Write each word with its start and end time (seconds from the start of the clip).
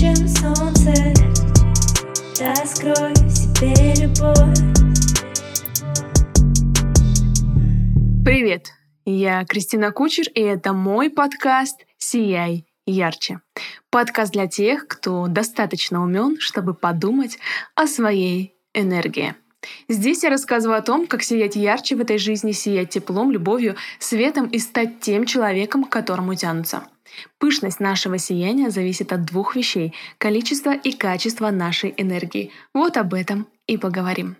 чем 0.00 0.16
солнце 0.28 0.94
Раскрой 2.40 3.12
в 3.12 3.30
себе 3.30 3.92
любовь 4.00 4.48
Привет! 8.24 8.72
Я 9.04 9.44
Кристина 9.44 9.92
Кучер, 9.92 10.24
и 10.34 10.40
это 10.40 10.72
мой 10.72 11.10
подкаст 11.10 11.84
«Сияй 11.98 12.64
ярче». 12.86 13.40
Подкаст 13.90 14.32
для 14.32 14.46
тех, 14.46 14.88
кто 14.88 15.26
достаточно 15.26 16.02
умен, 16.02 16.38
чтобы 16.40 16.72
подумать 16.72 17.38
о 17.74 17.86
своей 17.86 18.54
энергии. 18.72 19.34
Здесь 19.88 20.22
я 20.22 20.30
рассказываю 20.30 20.78
о 20.78 20.82
том, 20.82 21.06
как 21.06 21.22
сиять 21.22 21.56
ярче 21.56 21.96
в 21.96 22.00
этой 22.00 22.18
жизни, 22.18 22.52
сиять 22.52 22.90
теплом, 22.90 23.30
любовью, 23.30 23.76
светом 23.98 24.46
и 24.46 24.58
стать 24.58 25.00
тем 25.00 25.26
человеком, 25.26 25.84
к 25.84 25.90
которому 25.90 26.34
тянутся. 26.34 26.84
Пышность 27.38 27.80
нашего 27.80 28.18
сияния 28.18 28.70
зависит 28.70 29.12
от 29.12 29.24
двух 29.24 29.56
вещей— 29.56 29.94
количества 30.18 30.74
и 30.74 30.92
качества 30.92 31.50
нашей 31.50 31.92
энергии. 31.96 32.52
Вот 32.72 32.96
об 32.96 33.14
этом 33.14 33.46
и 33.66 33.76
поговорим. 33.76 34.36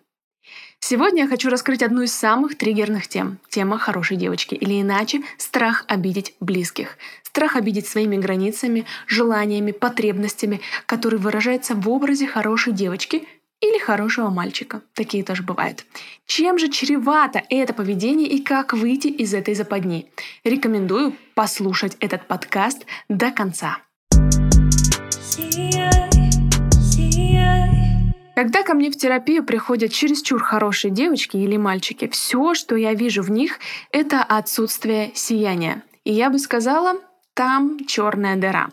Сегодня 0.78 1.24
я 1.24 1.28
хочу 1.28 1.50
раскрыть 1.50 1.82
одну 1.82 2.02
из 2.02 2.14
самых 2.14 2.56
триггерных 2.56 3.06
тем— 3.06 3.38
тема 3.50 3.78
хорошей 3.78 4.16
девочки, 4.16 4.54
или 4.54 4.80
иначе 4.80 5.22
страх 5.36 5.84
обидеть 5.88 6.34
близких. 6.40 6.96
Страх 7.22 7.56
обидеть 7.56 7.86
своими 7.86 8.16
границами, 8.16 8.86
желаниями, 9.06 9.72
потребностями, 9.72 10.60
который 10.86 11.18
выражается 11.18 11.74
в 11.74 11.88
образе 11.88 12.26
хорошей 12.26 12.72
девочки 12.72 13.28
или 13.60 13.78
хорошего 13.78 14.30
мальчика. 14.30 14.82
Такие 14.94 15.22
тоже 15.22 15.42
бывают. 15.42 15.84
Чем 16.26 16.58
же 16.58 16.68
чревато 16.68 17.42
это 17.50 17.74
поведение 17.74 18.28
и 18.28 18.42
как 18.42 18.72
выйти 18.72 19.08
из 19.08 19.34
этой 19.34 19.54
западни? 19.54 20.10
Рекомендую 20.44 21.14
послушать 21.34 21.96
этот 22.00 22.26
подкаст 22.26 22.86
до 23.08 23.30
конца. 23.30 23.78
Когда 28.34 28.62
ко 28.62 28.72
мне 28.72 28.90
в 28.90 28.96
терапию 28.96 29.44
приходят 29.44 29.92
чересчур 29.92 30.42
хорошие 30.42 30.90
девочки 30.90 31.36
или 31.36 31.58
мальчики, 31.58 32.08
все, 32.08 32.54
что 32.54 32.74
я 32.74 32.94
вижу 32.94 33.22
в 33.22 33.30
них, 33.30 33.58
это 33.92 34.22
отсутствие 34.22 35.10
сияния. 35.14 35.82
И 36.04 36.12
я 36.12 36.30
бы 36.30 36.38
сказала, 36.38 36.94
там 37.34 37.84
черная 37.86 38.36
дыра 38.36 38.70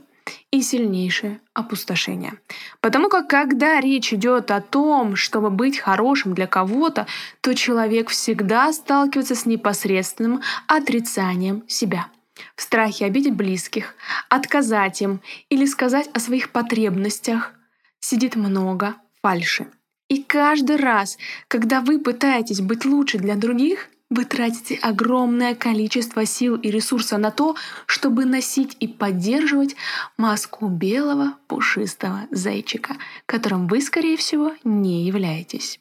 и 0.52 0.62
сильнейшее 0.62 1.40
опустошение. 1.54 2.34
Потому 2.82 3.10
как 3.10 3.30
когда 3.30 3.80
речь 3.80 4.14
идет 4.14 4.52
о 4.52 4.62
том, 4.62 5.16
чтобы 5.16 5.50
быть 5.50 5.78
хорошим 5.78 6.34
для 6.34 6.48
кого-то, 6.48 7.08
то 7.42 7.54
человек 7.54 8.10
всегда 8.10 8.72
сталкивается 8.74 9.36
с 9.36 9.46
непосредственным 9.46 10.42
отрицанием 10.68 11.64
себя. 11.68 12.08
В 12.56 12.62
страхе 12.62 13.06
обидеть 13.06 13.36
близких, 13.36 13.96
отказать 14.30 15.02
им 15.02 15.22
или 15.50 15.66
сказать 15.66 16.10
о 16.14 16.20
своих 16.20 16.52
потребностях 16.52 17.54
сидит 18.00 18.36
много 18.36 18.96
фальши. 19.22 19.68
И 20.08 20.24
каждый 20.24 20.78
раз, 20.78 21.18
когда 21.48 21.82
вы 21.82 22.00
пытаетесь 22.00 22.62
быть 22.62 22.86
лучше 22.86 23.18
для 23.18 23.36
других, 23.36 23.90
вы 24.10 24.26
тратите 24.26 24.76
огромное 24.76 25.54
количество 25.56 26.26
сил 26.26 26.56
и 26.56 26.70
ресурса 26.70 27.18
на 27.18 27.32
то, 27.32 27.56
чтобы 27.86 28.26
носить 28.26 28.76
и 28.80 28.88
поддерживать 28.88 29.76
маску 30.18 30.68
белого 30.68 31.34
пушистого 31.48 32.22
зайчика, 32.32 32.96
которым 33.26 33.68
вы, 33.68 33.82
скорее 33.82 34.18
всего, 34.18 34.54
не 34.64 35.06
являетесь. 35.06 35.80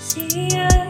Сияй, 0.00 0.88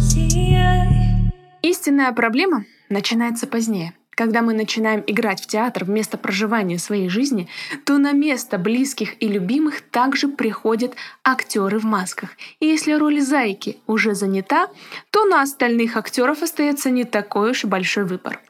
сияй 0.00 1.32
Истинная 1.62 2.12
проблема 2.12 2.64
начинается 2.88 3.46
позднее. 3.46 3.94
Когда 4.18 4.42
мы 4.42 4.52
начинаем 4.52 5.04
играть 5.06 5.40
в 5.40 5.46
театр 5.46 5.84
вместо 5.84 6.18
проживания 6.18 6.80
своей 6.80 7.08
жизни, 7.08 7.48
то 7.84 7.98
на 7.98 8.10
место 8.10 8.58
близких 8.58 9.22
и 9.22 9.28
любимых 9.28 9.80
также 9.80 10.26
приходят 10.26 10.96
актеры 11.22 11.78
в 11.78 11.84
масках. 11.84 12.30
И 12.58 12.66
если 12.66 12.94
роль 12.94 13.20
зайки 13.20 13.78
уже 13.86 14.16
занята, 14.16 14.70
то 15.12 15.24
на 15.24 15.40
остальных 15.40 15.96
актеров 15.96 16.42
остается 16.42 16.90
не 16.90 17.04
такой 17.04 17.52
уж 17.52 17.62
и 17.62 17.68
большой 17.68 18.06
выбор. 18.06 18.40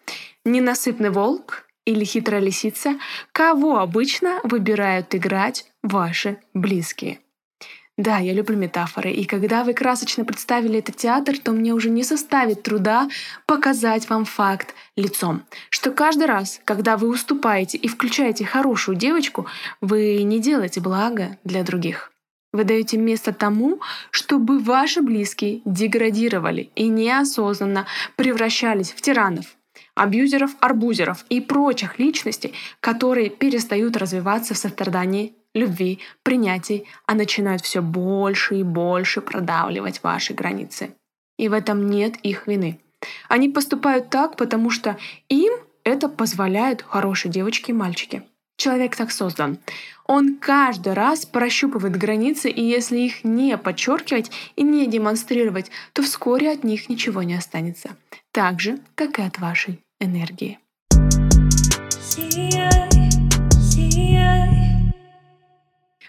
Ненасытный 0.46 1.10
волк 1.10 1.66
или 1.84 2.02
хитрая 2.02 2.40
лисица, 2.40 2.94
кого 3.32 3.76
обычно 3.76 4.40
выбирают 4.44 5.14
играть 5.14 5.66
ваши 5.82 6.38
близкие. 6.54 7.18
Да, 7.98 8.18
я 8.18 8.32
люблю 8.32 8.56
метафоры, 8.56 9.10
и 9.10 9.24
когда 9.24 9.64
вы 9.64 9.74
красочно 9.74 10.24
представили 10.24 10.78
этот 10.78 10.94
театр, 10.94 11.36
то 11.36 11.50
мне 11.50 11.74
уже 11.74 11.90
не 11.90 12.04
составит 12.04 12.62
труда 12.62 13.08
показать 13.44 14.08
вам 14.08 14.24
факт 14.24 14.72
лицом, 14.94 15.42
что 15.68 15.90
каждый 15.90 16.28
раз, 16.28 16.60
когда 16.64 16.96
вы 16.96 17.08
уступаете 17.08 17.76
и 17.76 17.88
включаете 17.88 18.44
хорошую 18.44 18.96
девочку, 18.96 19.46
вы 19.80 20.22
не 20.22 20.38
делаете 20.38 20.80
благо 20.80 21.38
для 21.42 21.64
других. 21.64 22.12
Вы 22.52 22.62
даете 22.62 22.96
место 22.98 23.32
тому, 23.32 23.80
чтобы 24.12 24.60
ваши 24.60 25.02
близкие 25.02 25.60
деградировали 25.64 26.70
и 26.76 26.86
неосознанно 26.86 27.86
превращались 28.14 28.92
в 28.92 29.00
тиранов, 29.00 29.57
абьюзеров, 29.98 30.52
арбузеров 30.60 31.24
и 31.28 31.40
прочих 31.40 31.98
личностей, 31.98 32.54
которые 32.80 33.30
перестают 33.30 33.96
развиваться 33.96 34.54
в 34.54 34.58
сострадании 34.58 35.34
любви, 35.54 35.98
принятии, 36.22 36.84
а 37.06 37.14
начинают 37.14 37.62
все 37.62 37.82
больше 37.82 38.60
и 38.60 38.62
больше 38.62 39.20
продавливать 39.20 40.02
ваши 40.02 40.34
границы. 40.34 40.94
И 41.38 41.48
в 41.48 41.52
этом 41.52 41.88
нет 41.88 42.16
их 42.22 42.46
вины. 42.46 42.80
Они 43.28 43.48
поступают 43.48 44.10
так, 44.10 44.36
потому 44.36 44.70
что 44.70 44.96
им 45.28 45.52
это 45.84 46.08
позволяют 46.08 46.82
хорошие 46.82 47.30
девочки 47.30 47.70
и 47.70 47.74
мальчики. 47.74 48.22
Человек 48.56 48.96
так 48.96 49.12
создан. 49.12 49.58
Он 50.06 50.36
каждый 50.36 50.94
раз 50.94 51.24
прощупывает 51.24 51.96
границы, 51.96 52.50
и 52.50 52.62
если 52.62 52.98
их 52.98 53.22
не 53.22 53.56
подчеркивать 53.56 54.32
и 54.56 54.62
не 54.62 54.86
демонстрировать, 54.86 55.70
то 55.92 56.02
вскоре 56.02 56.50
от 56.50 56.64
них 56.64 56.88
ничего 56.88 57.22
не 57.22 57.34
останется. 57.34 57.96
Так 58.32 58.60
же, 58.60 58.80
как 58.96 59.18
и 59.18 59.22
от 59.22 59.38
вашей 59.38 59.80
энергии. 60.00 60.58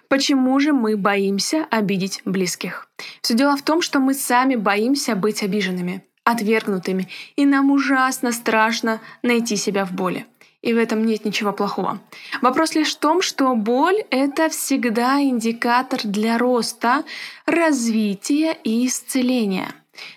Почему 0.10 0.60
же 0.60 0.74
мы 0.74 0.98
боимся 0.98 1.68
обидеть 1.70 2.22
близких? 2.26 2.90
Все 3.22 3.36
дело 3.36 3.56
в 3.56 3.62
том, 3.62 3.84
что 3.84 4.00
мы 4.00 4.16
сами 4.16 4.56
боимся 4.56 5.16
быть 5.16 5.44
обиженными, 5.44 6.04
отвергнутыми, 6.24 7.08
и 7.36 7.46
нам 7.46 7.72
ужасно 7.72 8.32
страшно 8.32 9.02
найти 9.22 9.56
себя 9.56 9.86
в 9.86 9.92
боли. 9.92 10.26
И 10.62 10.74
в 10.74 10.78
этом 10.78 11.06
нет 11.06 11.26
ничего 11.26 11.54
плохого. 11.54 12.00
Вопрос 12.42 12.76
лишь 12.76 12.96
в 12.96 13.00
том, 13.00 13.22
что 13.22 13.56
боль— 13.56 14.04
это 14.10 14.50
всегда 14.50 15.22
индикатор 15.22 16.02
для 16.04 16.38
роста, 16.38 17.04
развития 17.46 18.58
и 18.64 18.88
исцеления. 18.88 19.70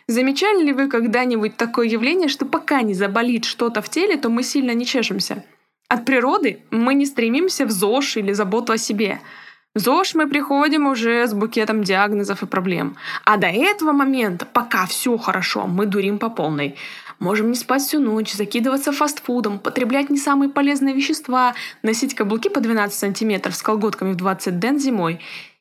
Замечали 0.07 0.65
ли 0.65 0.73
вы 0.73 0.89
когда-нибудь 0.89 1.57
такое 1.57 1.87
явление, 1.87 2.29
что 2.29 2.47
пока 2.47 2.83
не 2.83 2.95
заболит 2.95 3.45
что-то 3.45 3.83
в 3.83 3.89
теле, 3.89 4.17
то 4.17 4.29
мы 4.29 4.43
сильно 4.43 4.73
не 4.73 4.87
чешемся? 4.87 5.45
От 5.89 6.05
природы 6.05 6.61
мы 6.71 6.95
не 6.95 7.07
стремимся 7.07 7.67
в 7.67 7.71
ЗОЖ 7.71 8.19
или 8.19 8.33
заботу 8.33 8.73
о 8.73 8.79
себе— 8.79 9.21
в 9.75 9.79
ЗОЖ 9.79 10.17
мы 10.17 10.29
приходим 10.29 10.87
уже 10.87 11.27
с 11.27 11.33
букетом 11.33 11.83
диагнозов 11.83 12.43
и 12.43 12.47
проблем. 12.47 12.97
А 13.25 13.39
до 13.39 13.47
этого 13.47 13.93
момента, 13.93 14.45
пока 14.45 14.85
все 14.85 15.17
хорошо, 15.17 15.67
мы 15.67 15.87
дурим 15.87 16.19
по 16.19 16.29
полной. 16.29 16.77
Можем 17.19 17.49
не 17.49 17.57
спать 17.57 17.81
всю 17.81 17.99
ночь, 17.99 18.35
закидываться 18.35 18.93
фастфудом, 18.93 19.59
потреблять 19.59 20.11
не 20.11 20.19
самые 20.19 20.51
полезные 20.51 20.95
вещества, 20.95 21.55
носить 21.83 22.15
каблуки 22.15 22.51
по 22.51 22.61
12 22.61 22.95
сантиметров 22.95 23.55
с 23.55 23.63
колготками 23.63 24.13
в 24.13 24.17
20 24.17 24.59
ден 24.59 24.79
зимой. 24.79 25.21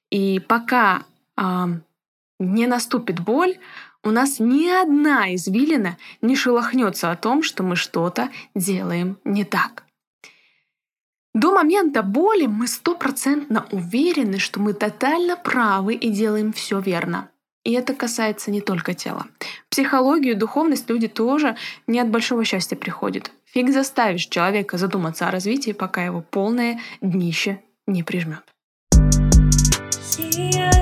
И 0.10 0.42
пока 0.46 1.04
а, 1.38 1.70
не 2.38 2.68
наступит 2.68 3.22
боль, 3.22 3.60
у 4.03 4.12
нас 4.12 4.39
ни 4.39 4.67
одна 4.67 5.34
извилина 5.35 5.97
не 6.22 6.35
шелохнется 6.35 7.12
о 7.12 7.16
том, 7.16 7.44
что 7.44 7.63
мы 7.63 7.75
что-то 7.75 8.29
делаем 8.56 9.18
не 9.24 9.44
так. 9.44 9.83
До 11.33 11.53
момента 11.53 12.01
боли 12.03 12.45
мы 12.45 12.68
стопроцентно 12.68 13.65
уверены, 13.71 14.38
что 14.38 14.59
мы 14.59 14.74
тотально 14.74 15.38
правы 15.38 15.94
и 15.94 16.09
делаем 16.09 16.51
все 16.51 16.80
верно. 16.80 17.30
И 17.63 17.74
это 17.74 17.94
касается 17.94 18.50
не 18.50 18.59
только 18.59 18.94
тела. 18.94 19.27
Психологию 19.69 20.36
духовность 20.36 20.89
люди 20.89 21.07
тоже 21.07 21.56
не 21.86 22.00
от 22.00 22.09
большого 22.09 22.44
счастья 22.44 22.75
приходят. 22.75 23.31
Фиг 23.45 23.71
заставишь 23.71 24.25
человека 24.25 24.77
задуматься 24.77 25.27
о 25.27 25.31
развитии, 25.31 25.71
пока 25.71 26.04
его 26.04 26.21
полное 26.21 26.80
днище 27.01 27.62
не 27.86 28.01
прижмет. 28.04 28.44
Сияй 30.01 30.81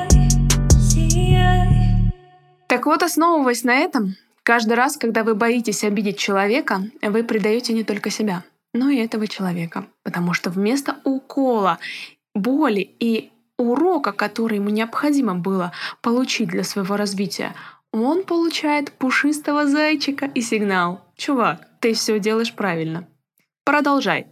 Так 2.70 2.86
вот, 2.86 3.02
основываясь 3.02 3.64
на 3.64 3.76
этом, 3.80 4.16
каждый 4.44 4.74
раз, 4.74 4.96
когда 4.96 5.24
вы 5.24 5.34
боитесь 5.34 5.84
обидеть 5.84 6.20
человека, 6.20 6.84
вы 7.02 7.24
предаете 7.24 7.74
не 7.74 7.84
только 7.84 8.12
себя, 8.12 8.44
но 8.76 8.90
и 8.90 8.98
этого 8.98 9.28
человека. 9.28 9.88
Потому 10.04 10.34
что 10.34 10.52
вместо 10.52 10.98
укола, 11.04 11.80
боли 12.36 12.82
и 13.00 13.32
урока, 13.58 14.12
который 14.12 14.60
ему 14.60 14.70
необходимо 14.70 15.34
было 15.34 15.72
получить 16.04 16.50
для 16.50 16.64
своего 16.64 16.96
развития, 16.96 17.56
он 17.92 18.24
получает 18.24 18.92
пушистого 18.92 19.66
зайчика 19.66 20.28
и 20.28 20.42
сигнал. 20.42 21.04
Чувак, 21.18 21.68
ты 21.80 21.94
все 21.94 22.20
делаешь 22.20 22.54
правильно. 22.54 23.08
Продолжай. 23.66 24.28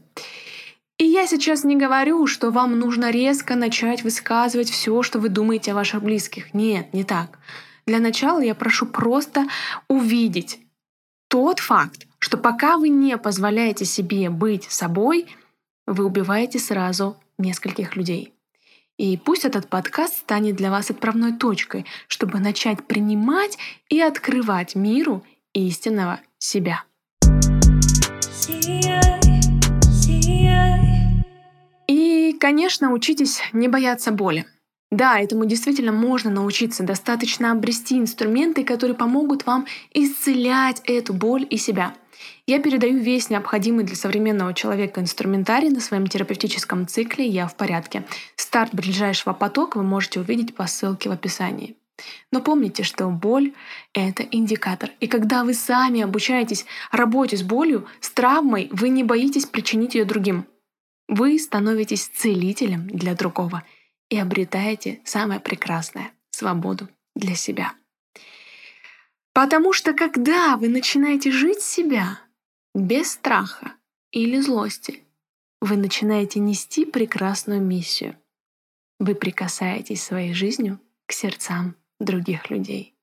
И 0.99 1.05
я 1.05 1.25
сейчас 1.25 1.63
не 1.63 1.75
говорю, 1.75 2.27
что 2.27 2.51
вам 2.51 2.77
нужно 2.77 3.09
резко 3.09 3.55
начать 3.55 4.03
высказывать 4.03 4.69
все, 4.69 5.01
что 5.01 5.17
вы 5.17 5.29
думаете 5.29 5.71
о 5.71 5.75
ваших 5.75 6.03
близких. 6.03 6.53
Нет, 6.53 6.93
не 6.93 7.03
так. 7.03 7.39
Для 7.87 7.99
начала 7.99 8.41
я 8.41 8.53
прошу 8.53 8.85
просто 8.85 9.47
увидеть 9.87 10.59
тот 11.29 11.59
факт, 11.59 12.05
что 12.19 12.37
пока 12.37 12.77
вы 12.77 12.89
не 12.89 13.17
позволяете 13.17 13.85
себе 13.85 14.29
быть 14.29 14.65
собой, 14.65 15.25
вы 15.85 16.03
убиваете 16.03 16.59
сразу 16.59 17.15
нескольких 17.37 17.95
людей. 17.95 18.33
И 18.97 19.15
пусть 19.15 19.45
этот 19.45 19.69
подкаст 19.69 20.17
станет 20.17 20.57
для 20.57 20.69
вас 20.69 20.89
отправной 20.89 21.31
точкой, 21.31 21.85
чтобы 22.09 22.39
начать 22.39 22.85
принимать 22.85 23.57
и 23.87 24.01
открывать 24.01 24.75
миру 24.75 25.23
истинного 25.53 26.19
себя. 26.39 26.83
И, 31.87 32.37
конечно, 32.37 32.91
учитесь 32.91 33.41
не 33.53 33.69
бояться 33.69 34.11
боли. 34.11 34.45
Да, 34.89 35.19
этому 35.19 35.45
действительно 35.45 35.91
можно 35.91 36.31
научиться. 36.31 36.83
Достаточно 36.83 37.51
обрести 37.51 37.97
инструменты, 37.97 38.63
которые 38.63 38.95
помогут 38.95 39.45
вам 39.45 39.65
исцелять 39.93 40.81
эту 40.85 41.13
боль 41.13 41.45
и 41.49 41.57
себя. 41.57 41.93
Я 42.47 42.59
передаю 42.59 42.97
весь 42.97 43.29
необходимый 43.29 43.83
для 43.83 43.95
современного 43.95 44.53
человека 44.53 45.01
инструментарий 45.01 45.69
на 45.69 45.81
своем 45.81 46.07
терапевтическом 46.07 46.87
цикле 46.87 47.27
«Я 47.27 47.47
в 47.47 47.55
порядке». 47.55 48.05
Старт 48.37 48.73
ближайшего 48.73 49.33
потока 49.33 49.77
вы 49.77 49.83
можете 49.83 50.21
увидеть 50.21 50.55
по 50.55 50.65
ссылке 50.67 51.09
в 51.09 51.11
описании. 51.11 51.75
Но 52.31 52.41
помните, 52.41 52.83
что 52.83 53.07
боль— 53.09 53.53
это 53.93 54.23
индикатор. 54.23 54.91
И 54.99 55.07
когда 55.07 55.43
вы 55.43 55.53
сами 55.53 56.01
обучаетесь 56.01 56.65
работе 56.91 57.35
с 57.35 57.43
болью, 57.43 57.87
с 57.99 58.09
травмой, 58.11 58.69
вы 58.71 58.89
не 58.89 59.03
боитесь 59.03 59.45
причинить 59.45 59.95
ее 59.95 60.05
другим. 60.05 60.45
Вы 61.09 61.37
становитесь 61.39 62.07
целителем 62.07 62.87
для 62.87 63.13
другого— 63.13 63.63
и 64.09 64.17
обретаете 64.17 65.01
самое 65.05 65.39
прекрасное— 65.39 66.11
свободу 66.31 66.89
для 67.15 67.35
себя. 67.35 67.73
Потому 69.33 69.73
что 69.73 69.93
когда 69.93 70.57
вы 70.57 70.67
начинаете 70.69 71.31
жить 71.31 71.61
себя 71.61 72.19
без 72.73 73.11
страха 73.11 73.73
или 74.11 74.39
злости, 74.39 75.03
вы 75.61 75.77
начинаете 75.77 76.39
нести 76.39 76.85
прекрасную 76.85 77.61
миссию. 77.61 78.17
Вы 78.99 79.15
прикасаетесь 79.15 80.03
своей 80.03 80.33
жизнью 80.33 80.79
к 81.05 81.11
сердцам 81.11 81.75
других 81.99 82.49
людей. 82.49 82.96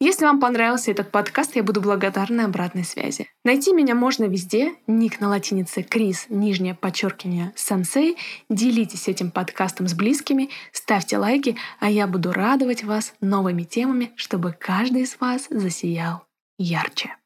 Если 0.00 0.24
вам 0.24 0.40
понравился 0.40 0.90
этот 0.90 1.12
подкаст, 1.12 1.54
я 1.54 1.62
буду 1.62 1.80
благодарна 1.80 2.46
обратной 2.46 2.84
связи. 2.84 3.28
Найти 3.44 3.72
меня 3.72 3.94
можно 3.94 4.24
везде. 4.24 4.74
Ник 4.88 5.20
на 5.20 5.28
латинице 5.28 5.82
Крис, 5.82 6.26
нижнее 6.28 6.74
подчеркивание 6.74 7.52
Сенсей. 7.54 8.16
Делитесь 8.50 9.06
этим 9.06 9.30
подкастом 9.30 9.86
с 9.86 9.94
близкими, 9.94 10.50
ставьте 10.72 11.18
лайки, 11.18 11.56
а 11.78 11.88
я 11.88 12.08
буду 12.08 12.32
радовать 12.32 12.82
вас 12.82 13.14
новыми 13.20 13.62
темами, 13.62 14.10
чтобы 14.16 14.52
каждый 14.58 15.02
из 15.02 15.16
вас 15.20 15.46
засиял 15.50 16.24
ярче. 16.58 17.16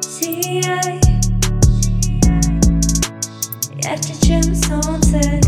Сияй, 0.00 1.00
ярче, 3.82 4.14
чем 4.26 4.54
солнце, 4.54 5.45